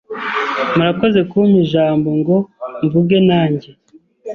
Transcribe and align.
Murakoze 0.75 1.19
kumpa 1.29 1.57
ijambongo 1.65 2.35
mvuge 2.85 3.17
nanjye. 3.29 3.69